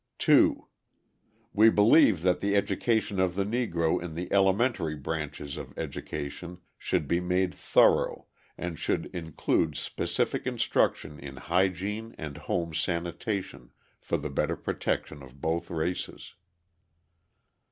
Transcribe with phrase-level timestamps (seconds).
[0.17, 0.67] 2.
[1.53, 7.07] We believe that the education of the Negro in the elementary branches of education should
[7.07, 8.25] be made thorough,
[8.57, 13.69] and should include specific instruction in hygiene and home sanitation,
[13.99, 16.33] for the better protection of both races.